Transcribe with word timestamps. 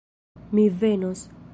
Mi 0.51 0.65
venos. 0.79 1.29